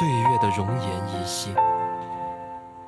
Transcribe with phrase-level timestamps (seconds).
[0.00, 1.50] 岁月的容颜依稀，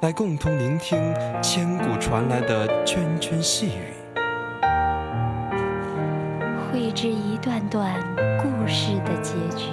[0.00, 0.98] 来共同聆听
[1.42, 3.92] 千古传来的涓涓细语。
[6.72, 8.02] 绘制一段段
[8.38, 9.66] 故事的结局，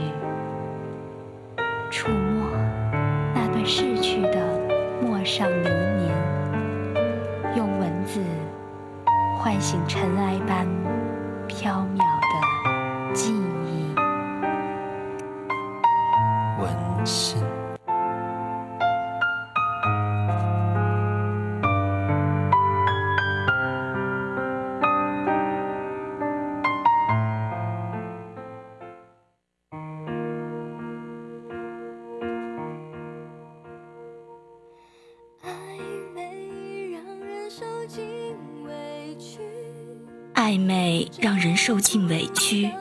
[40.49, 42.71] 暧昧让人受尽委屈，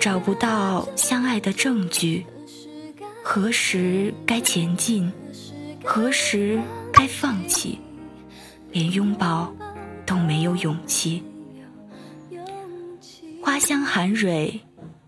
[0.00, 2.24] 找不到相爱的证据。
[3.22, 5.12] 何时该前进？
[5.84, 6.58] 何时
[6.90, 7.78] 该放弃？
[8.72, 9.54] 连拥抱
[10.06, 11.22] 都没有勇气。
[13.42, 14.60] 花香含蕊，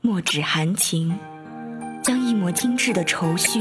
[0.02, 1.18] 墨纸含情，
[2.02, 3.60] 将一抹精致的愁绪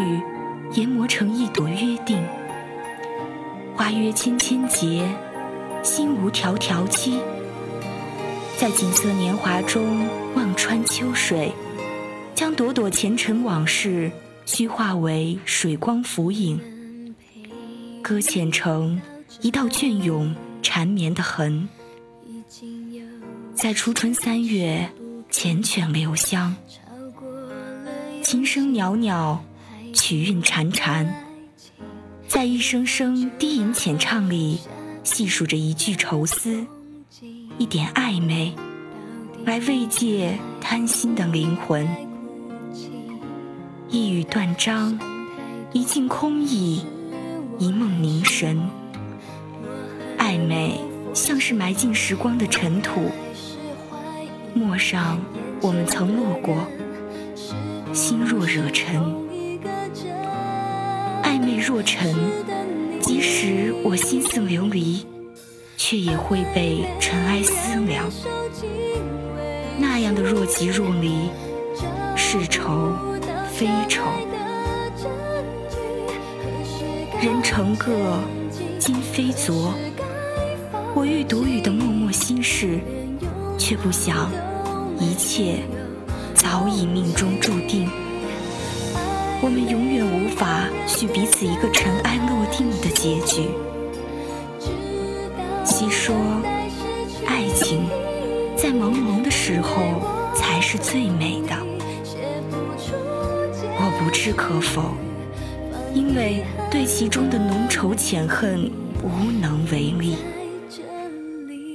[0.73, 2.22] 研磨成一朵约定。
[3.73, 5.08] 花约千千结，
[5.81, 7.22] 心无条条期。
[8.59, 11.53] 在锦瑟年华中望穿秋水，
[12.33, 14.11] 将朵朵前尘往事
[14.48, 16.59] 虚化为水光浮影，
[18.02, 18.99] 搁浅成
[19.42, 21.70] 一道隽永缠绵的痕。
[23.54, 24.89] 在初春三月，
[25.31, 26.55] 缱绻留香，
[28.23, 29.39] 琴声袅袅，
[29.93, 31.08] 曲韵潺潺，
[32.27, 34.58] 在一声声低吟浅唱里，
[35.04, 36.65] 细数着一句愁思。
[37.57, 38.53] 一点暧昧，
[39.43, 41.87] 来慰藉贪心的灵魂。
[43.89, 44.97] 一语断章，
[45.73, 46.85] 一镜空意，
[47.57, 48.61] 一梦凝神。
[50.19, 50.79] 暧昧
[51.15, 53.09] 像是埋进时光的尘土，
[54.53, 55.19] 陌上
[55.59, 56.55] 我们曾落过，
[57.91, 59.01] 心若惹尘。
[61.23, 62.13] 暧昧若尘，
[63.01, 65.03] 即使我心似琉璃。
[65.77, 68.10] 却也会被尘埃思量，
[69.77, 71.30] 那样的若即若离，
[72.15, 72.92] 是愁
[73.54, 74.02] 非愁。
[77.21, 77.93] 人成各，
[78.80, 79.71] 今非昨。
[80.95, 82.80] 我欲独语的默默心事，
[83.58, 84.32] 却不想
[84.99, 85.60] 一切
[86.33, 87.87] 早已命中注定。
[89.43, 93.48] 我们永远无法许彼此一个尘埃落定的结局。
[95.67, 96.16] 悉说，
[97.28, 97.86] 爱情
[98.55, 100.02] 在朦胧的时候
[100.33, 101.55] 才是最美的。
[103.80, 104.82] 我不置可否，
[105.94, 108.72] 因为对其中的浓稠浅恨
[109.04, 110.16] 无能为力，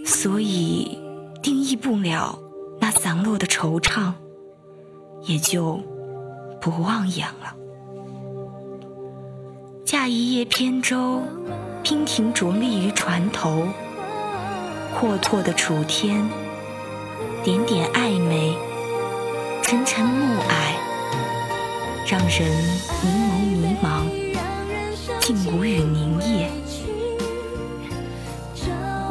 [0.07, 0.99] 所以
[1.43, 2.39] 定义不了
[2.81, 4.13] 那散落的惆怅，
[5.27, 5.79] 也就
[6.63, 7.55] 不望言了。
[9.85, 11.23] 驾一叶扁舟，
[11.83, 13.69] 娉婷着立于船头。
[14.95, 16.29] 阔拓的楚天，
[17.43, 18.55] 点点暧昧，
[19.63, 20.77] 沉沉暮霭，
[22.07, 22.49] 让人
[23.03, 26.49] 迷蒙迷茫，竟无语凝噎。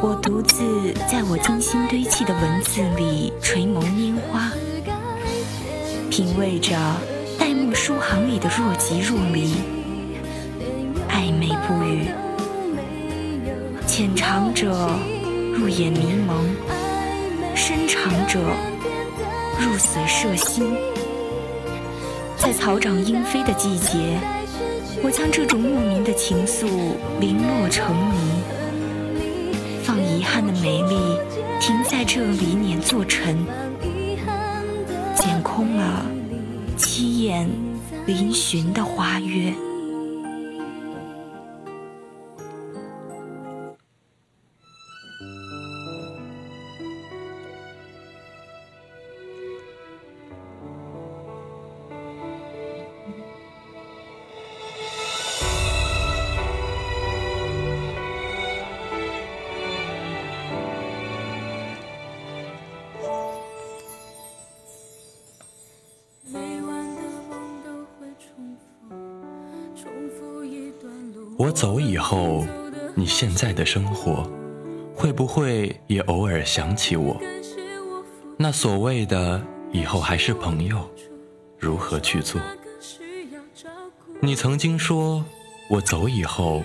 [0.00, 4.50] 我独自在我精心堆砌的文字里垂眸拈花，
[6.10, 6.76] 品味着
[7.38, 9.56] 黛墨书行里的若即若离，
[11.08, 12.08] 暧昧不语，
[13.94, 14.88] 浅尝者。
[15.52, 16.34] 入眼迷蒙，
[17.54, 18.40] 深尝者
[19.60, 20.74] 入髓摄心。
[22.38, 24.18] 在草长莺飞的季节，
[25.02, 26.64] 我将这种莫名的情愫
[27.20, 28.42] 零落成泥，
[29.84, 30.96] 放遗憾的美丽
[31.60, 33.44] 停在这里碾作尘，
[35.14, 36.06] 捡空了
[36.78, 37.46] 凄艳
[38.06, 39.52] 嶙峋的花约。
[71.42, 72.46] 我走以后，
[72.94, 74.30] 你现在的生活，
[74.94, 77.20] 会不会也偶尔想起我？
[78.36, 80.88] 那所谓的以后还是朋友，
[81.58, 82.40] 如何去做？
[84.20, 85.24] 你曾经说，
[85.68, 86.62] 我走以后，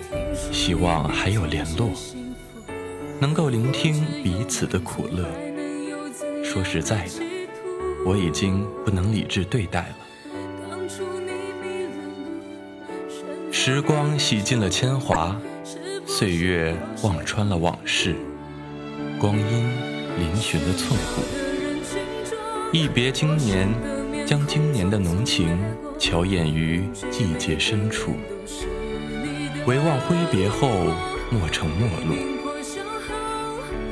[0.52, 1.90] 希望还有联络，
[3.18, 5.24] 能够聆听彼此的苦乐。
[6.44, 7.14] 说实在的，
[8.06, 9.96] 我已经不能理智对待了。
[13.70, 15.36] 时光洗尽了铅华，
[16.06, 18.16] 岁月望穿了往事，
[19.20, 19.70] 光阴
[20.18, 21.22] 嶙峋了寸步。
[22.72, 23.68] 一别经年，
[24.26, 25.58] 将经年的浓情
[25.98, 28.14] 巧掩于季节深处。
[29.66, 30.70] 唯望挥别后
[31.30, 32.14] 莫成陌路。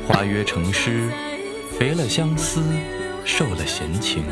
[0.08, 1.10] 花约成诗，
[1.78, 2.62] 肥了相思，
[3.26, 4.24] 瘦了闲情，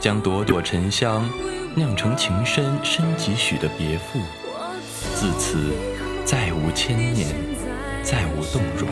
[0.00, 1.28] 将朵朵沉香。
[1.74, 4.20] 酿成情深深几许的别赋，
[5.14, 5.58] 自此
[6.22, 7.28] 再无千年，
[8.02, 8.86] 再无动容。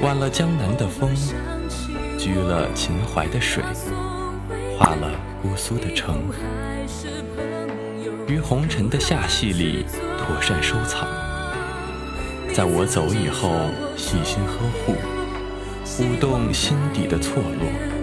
[0.00, 1.14] 挽了江南的风，
[2.18, 3.62] 掬了秦淮的水，
[4.78, 5.10] 画了
[5.42, 6.22] 姑苏的城，
[8.26, 9.84] 于红尘的夏隙里
[10.16, 11.06] 妥善收藏，
[12.54, 13.50] 在我走以后
[13.98, 14.94] 细心呵护，
[16.02, 18.01] 舞动心底的错落。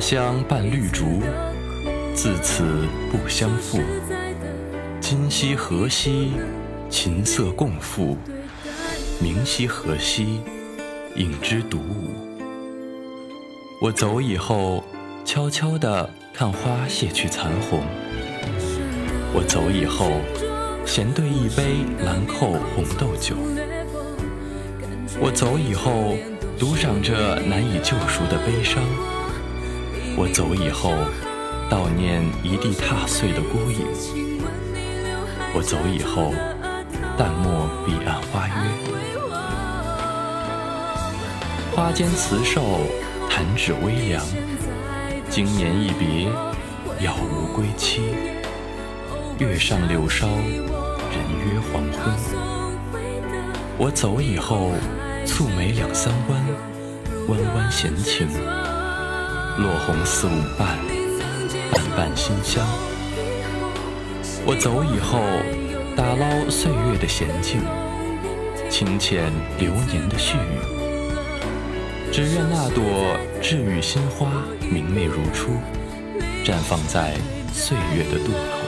[0.00, 1.20] 花香伴绿竹，
[2.14, 2.64] 自此
[3.12, 3.78] 不相负。
[4.98, 6.32] 今夕何夕，
[6.88, 8.16] 琴瑟共赋；
[9.20, 10.40] 明夕何夕，
[11.16, 12.14] 影只独舞。
[13.82, 14.82] 我走以后，
[15.26, 17.82] 悄悄地看花谢去残红。
[19.34, 20.12] 我走以后，
[20.86, 23.36] 闲对一杯兰蔻红豆酒。
[25.20, 26.16] 我走以后，
[26.58, 28.82] 独赏着难以救赎的悲伤。
[30.22, 30.92] 我走以后，
[31.70, 33.86] 悼念一地踏碎的孤影。
[35.54, 36.34] 我走以后，
[37.16, 38.52] 淡漠彼岸花约。
[41.72, 42.60] 花间辞寿，
[43.30, 44.22] 弹指微凉。
[45.30, 46.28] 经年一别，
[47.00, 48.02] 杳无归期。
[49.38, 52.14] 月上柳梢，人约黄昏。
[53.78, 54.72] 我走以后，
[55.24, 56.44] 蹙眉两三弯，
[57.26, 58.28] 弯弯闲情。
[59.60, 60.78] 落红四五瓣，
[61.70, 62.66] 瓣瓣馨香。
[64.46, 65.20] 我走以后，
[65.94, 67.60] 打捞岁月的娴静，
[68.70, 70.56] 清浅流年的絮语。
[72.10, 75.52] 只愿那朵治愈心花，明媚如初，
[76.42, 77.12] 绽放在
[77.52, 78.59] 岁月的渡口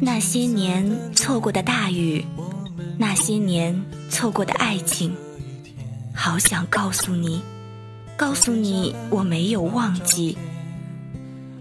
[0.00, 2.24] 那些年错过的大雨，
[2.98, 5.14] 那些年错过的爱情，
[6.14, 7.42] 好想告诉你，
[8.16, 10.36] 告诉你我没有忘记。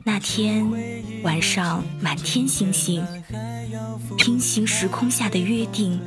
[0.03, 0.65] 那天
[1.24, 3.05] 晚上满天星星，
[4.17, 6.00] 平行时空下的约定，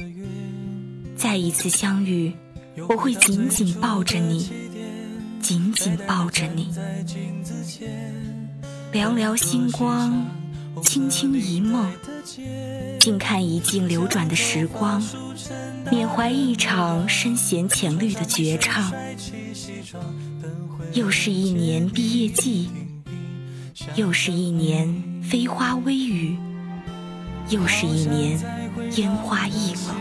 [1.16, 2.32] 再一次相遇，
[2.88, 4.50] 我会紧紧抱着你，
[5.40, 6.74] 紧紧抱着你。
[8.92, 10.26] 寥寥星光，
[10.83, 11.90] 轻轻一梦，
[13.00, 15.02] 静看一静流转的时光，
[15.90, 18.93] 缅怀一场深弦浅绿的绝唱。
[20.93, 22.71] 又是一年毕业季，
[23.97, 26.37] 又是一年飞花微雨，
[27.49, 28.38] 又是一年
[28.97, 29.95] 烟花易冷。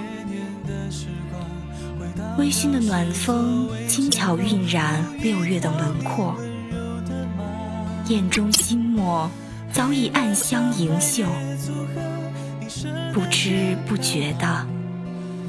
[2.38, 6.36] 微醺的暖风，轻巧晕染六月的轮廓。
[8.10, 9.30] 眼中心墨
[9.74, 11.26] 早已暗香盈袖，
[13.12, 14.68] 不知不觉的，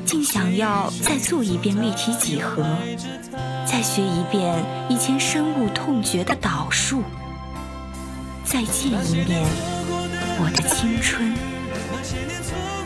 [0.07, 2.65] 竟想要再做一遍立体几何，
[3.67, 7.03] 再学一遍以前深恶痛绝的导数，
[8.45, 9.47] 再见一面
[10.41, 11.35] 我的青春，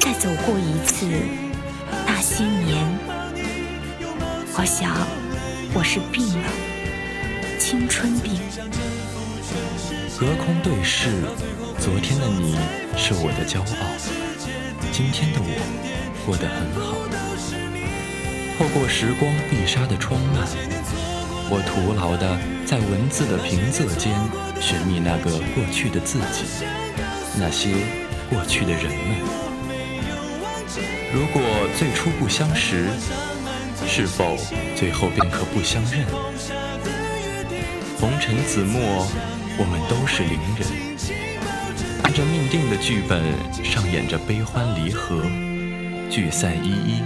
[0.01, 1.07] 再走过一次
[2.05, 2.85] 那些年。
[4.57, 4.93] 我想
[5.73, 6.49] 我是病了，
[7.61, 8.41] 青春病。
[10.19, 11.11] 隔空对视，
[11.79, 12.59] 昨天的你
[12.97, 13.87] 是我的骄傲，
[14.91, 15.47] 今天的我
[16.27, 16.99] 过得很好。
[18.59, 20.43] 透过时光碧纱的窗幔，
[21.49, 24.13] 我徒劳的在文字的平仄间
[24.61, 26.43] 寻觅那个过去的自己，
[27.39, 27.71] 那些
[28.29, 29.23] 过去的人们。
[31.15, 31.41] 如果
[31.79, 32.89] 最初不相识，
[33.87, 34.37] 是否
[34.75, 36.05] 最后便可不相认？
[38.01, 39.07] 红尘子墨，
[39.61, 40.69] 我们都是伶人，
[42.05, 43.21] 按着命定的剧本
[43.65, 45.21] 上演着悲欢离合、
[46.09, 47.03] 聚散依依。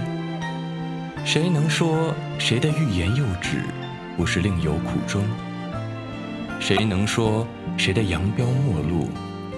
[1.25, 3.63] 谁能说谁的欲言又止
[4.15, 5.23] 不是另有苦衷？
[6.59, 9.09] 谁能说谁的扬镳陌路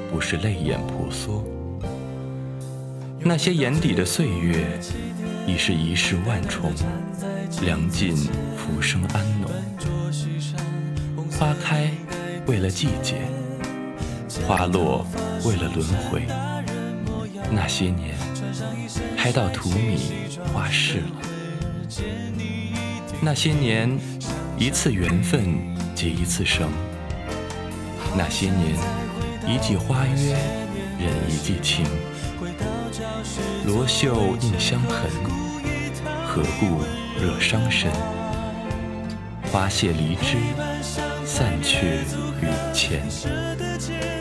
[0.10, 1.44] 不是泪眼婆娑？
[3.20, 4.80] 那些眼底的岁月，
[5.46, 6.72] 已是一世万重，
[7.62, 8.16] 凉尽
[8.56, 9.52] 浮生安浓。
[11.38, 11.92] 花开
[12.48, 13.16] 为了季节，
[14.48, 15.06] 花落
[15.44, 16.22] 为了轮回。
[17.52, 18.16] 那些年，
[19.18, 19.98] 开到荼蘼
[20.54, 21.06] 花逝了。
[23.20, 23.90] 那些年，
[24.60, 25.58] 一次缘分
[25.96, 26.70] 结一次生。
[28.16, 28.76] 那些年，
[29.48, 30.38] 一季花约
[31.00, 31.84] 忍一季情。
[33.66, 35.10] 罗袖印香痕，
[36.28, 36.84] 何故
[37.20, 37.92] 惹伤神？
[39.52, 40.38] 花谢离枝，
[41.26, 42.02] 散去
[42.42, 44.15] 与前。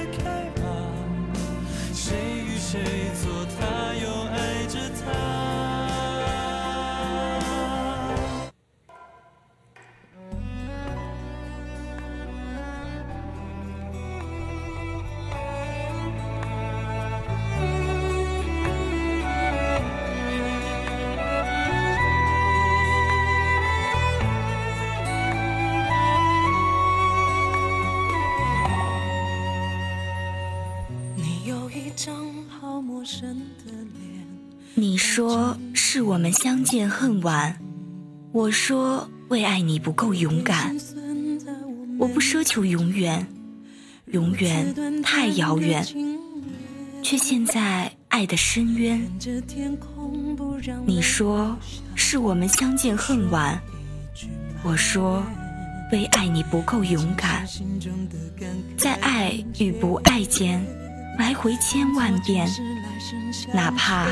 [34.77, 37.59] 你说是我们相见恨晚，
[38.33, 40.75] 我说为爱你不够勇敢。
[41.99, 43.27] 我不奢求永远，
[44.07, 45.87] 永远太遥远，
[47.03, 49.07] 却陷在爱的深渊。
[50.87, 51.57] 你说
[51.95, 53.61] 是我们相见恨晚，
[54.63, 55.23] 我说
[55.93, 57.47] 为爱你不够勇敢，
[58.77, 60.65] 在爱与不爱间
[61.19, 62.49] 来回千万遍，
[63.53, 64.07] 哪怕。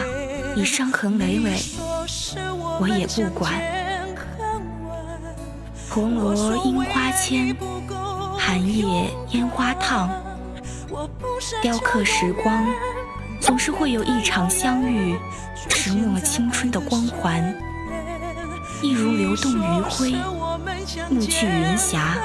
[0.55, 1.59] 你伤痕累累，
[2.79, 3.53] 我也不管。
[5.89, 7.57] 红罗樱花签，
[8.39, 10.11] 寒夜烟花烫。
[11.63, 12.67] 雕刻时光，
[13.41, 15.19] 总是会有一场相遇，
[15.69, 17.55] 迟暮了青春的光环。
[18.83, 20.15] 一如流动余晖，
[21.09, 22.19] 暮去云霞。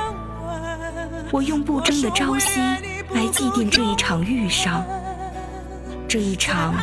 [1.31, 2.59] 我用不争的朝夕
[3.13, 4.85] 来祭奠这一场遇上，
[6.07, 6.73] 这一场。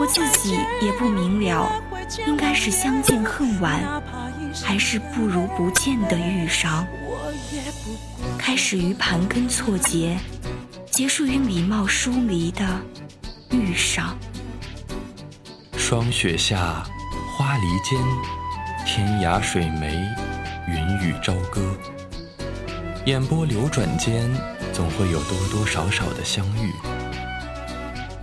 [0.00, 1.68] 我自己也不明了，
[2.26, 4.00] 应该是相见恨晚，
[4.64, 6.86] 还是不如不见的遇上。
[8.38, 10.16] 开始于盘根错节，
[10.90, 12.64] 结束于礼貌疏离的
[13.50, 14.16] 遇上。
[15.76, 16.84] 霜雪下，
[17.36, 17.98] 花篱间，
[18.86, 19.90] 天涯水湄，
[20.68, 21.74] 云雨朝歌。
[23.06, 24.30] 眼波流转间，
[24.78, 26.72] 总会有多多少少的相遇。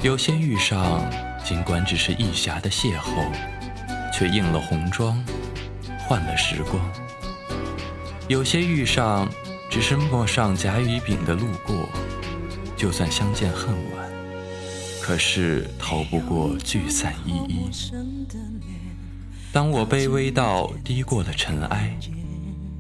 [0.02, 1.04] 有些遇上。
[1.48, 3.32] 尽管只是一霞的邂逅，
[4.12, 5.24] 却映了红妆，
[6.00, 6.82] 换了时光。
[8.28, 9.30] 有些遇上，
[9.70, 11.88] 只是陌上甲乙丙的路过，
[12.76, 14.10] 就算相见恨晚，
[15.04, 17.70] 可是逃不过聚散依依。
[19.54, 21.96] 当我卑微到低过了尘埃，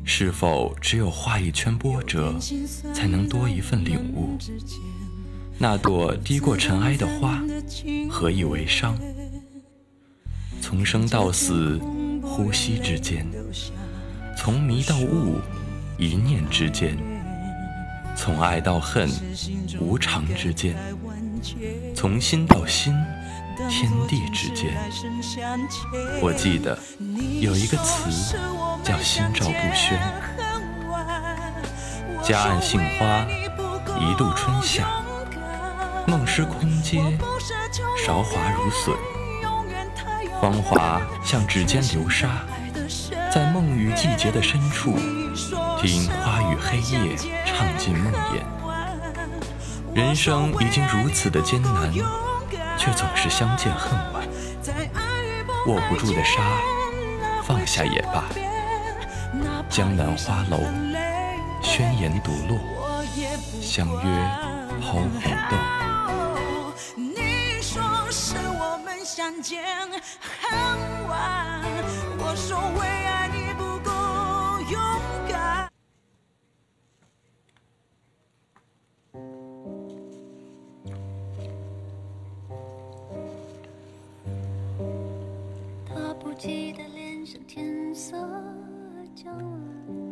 [0.07, 2.35] 是否只有画一圈波折，
[2.93, 4.38] 才能多一份领悟？
[5.57, 7.41] 那朵低过尘埃的花，
[8.09, 8.95] 何以为伤？
[10.62, 11.79] 从生到死，
[12.21, 13.25] 呼吸之间；
[14.38, 15.39] 从迷到悟，
[15.97, 16.95] 一念之间；
[18.15, 19.09] 从爱到恨，
[19.79, 20.75] 无常之间；
[21.95, 22.93] 从心到心，
[23.69, 24.74] 天地之间。
[26.21, 26.77] 我记得
[27.39, 28.38] 有一个词
[28.83, 30.00] 叫心照不宣。
[32.24, 33.25] 夹岸杏花，
[34.00, 34.88] 一度春夏。
[36.07, 37.01] 梦失空阶，
[38.05, 38.95] 韶华如笋，
[40.39, 42.45] 芳华像指尖流沙，
[43.33, 44.95] 在梦与季节的深处，
[45.81, 48.43] 听花与黑夜唱尽梦魇。
[49.95, 51.91] 人生已经如此的艰难，
[52.77, 54.24] 却总是相见恨晚。
[55.67, 56.41] 握不住的沙，
[57.44, 58.24] 放下也罢。
[59.70, 60.60] 江南花楼，
[61.62, 62.60] 宣言独落，
[63.62, 64.29] 相约
[64.82, 65.10] 抛红
[65.50, 65.58] 豆。
[69.03, 69.63] 相见
[70.41, 71.62] 恨晚，
[72.17, 73.75] 我说为爱你不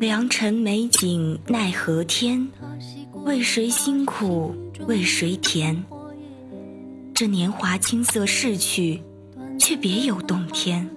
[0.03, 2.45] 良辰美景奈何天，
[3.23, 4.53] 为谁辛苦
[4.85, 5.81] 为谁甜？
[7.13, 9.01] 这年华青涩逝去，
[9.57, 10.89] 却别有洞天。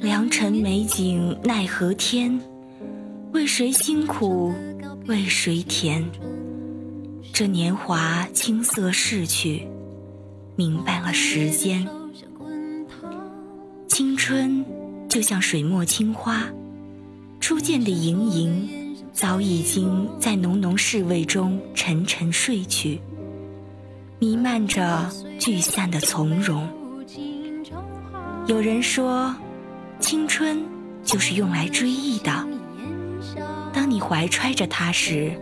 [0.00, 2.40] 良辰美景奈何天，
[3.32, 4.54] 为谁辛苦
[5.08, 6.08] 为谁甜？
[7.32, 9.66] 这年华青涩逝去，
[10.54, 11.84] 明白了时间。
[13.88, 14.64] 青春
[15.08, 16.48] 就像水墨青花，
[17.42, 23.00] 初见的盈盈，早已经在浓浓世味中沉沉睡去。
[24.20, 26.68] 弥漫着聚散的从容。
[28.46, 29.34] 有人说，
[29.98, 30.62] 青春
[31.02, 32.46] 就是用来追忆的。
[33.72, 35.32] 当你怀揣着它时，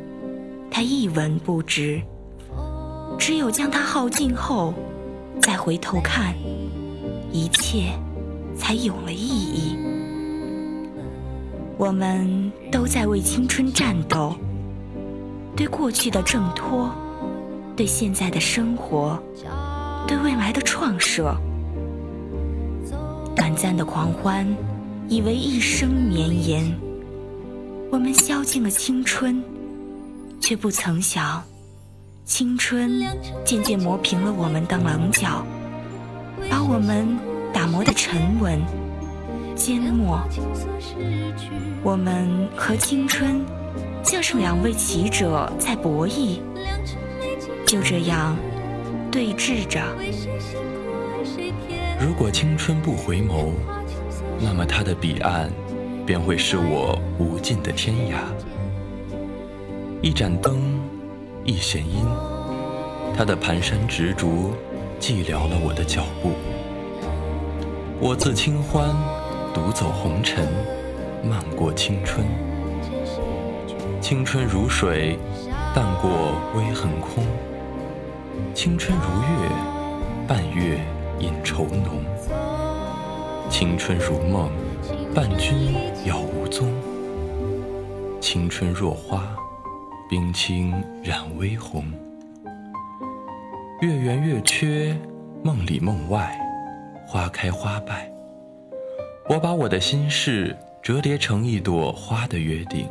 [0.70, 2.00] 它一文不值；
[3.18, 4.72] 只有将它耗尽后，
[5.42, 6.34] 再回头看，
[7.30, 7.92] 一切
[8.56, 9.76] 才有了意义。
[11.80, 14.36] 我们都在为青春战斗，
[15.56, 16.94] 对过去的挣脱。
[17.74, 19.18] 对现在的生活，
[20.06, 21.34] 对未来的创设，
[23.34, 24.46] 短暂的狂欢，
[25.08, 26.70] 以为一生绵延。
[27.90, 29.42] 我们消尽了青春，
[30.38, 31.42] 却不曾想，
[32.26, 33.02] 青春
[33.42, 35.42] 渐渐磨平了我们的棱角，
[36.50, 37.08] 把我们
[37.54, 38.60] 打磨的沉稳、
[39.54, 40.20] 缄默。
[41.82, 43.44] 我们和青春，
[44.02, 46.40] 像是两位棋者在博弈。
[47.66, 48.36] 就这样
[49.12, 49.80] 对峙着。
[52.00, 53.52] 如果青春不回眸，
[54.40, 55.50] 那么它的彼岸
[56.04, 58.16] 便会是我无尽的天涯。
[60.02, 60.80] 一盏灯，
[61.44, 62.04] 一弦音，
[63.16, 64.26] 它的蹒跚执着，
[64.98, 66.32] 寂寥了我的脚步。
[68.00, 68.88] 我自清欢，
[69.52, 70.46] 独走红尘，
[71.22, 72.26] 漫过青春。
[74.00, 75.18] 青春如水，
[75.74, 76.10] 淡过
[76.54, 77.24] 微痕空。
[78.54, 79.50] 青春如月，
[80.26, 80.78] 半月
[81.18, 82.00] 隐愁浓；
[83.48, 84.50] 青春如梦，
[85.14, 86.68] 伴君杳无踪。
[88.20, 89.34] 青春若花，
[90.08, 91.84] 冰清染微红。
[93.80, 94.96] 月圆月缺，
[95.42, 96.38] 梦里梦外，
[97.06, 98.09] 花开花败。
[99.30, 102.90] 我把我的心事折叠成一朵花的约定，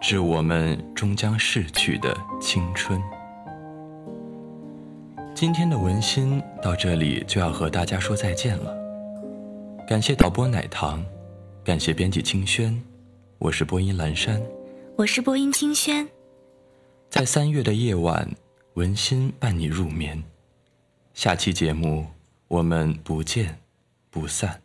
[0.00, 3.02] 致我们终将逝去的青春。
[5.34, 8.72] 今天的文心到这里就要和大家说再见了。
[9.88, 11.04] 感谢导播奶糖，
[11.64, 12.80] 感谢编辑清轩，
[13.38, 14.40] 我是播音蓝山，
[14.94, 16.06] 我是播音清轩。
[17.10, 18.30] 在三月的夜晚，
[18.74, 20.22] 文心伴你入眠。
[21.12, 22.06] 下期节目
[22.46, 23.58] 我们不见
[24.08, 24.62] 不散。